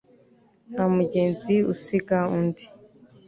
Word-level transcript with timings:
nta 0.71 0.85
mugenzi 0.95 1.53
usiga 1.73 2.17
undi 2.37 2.65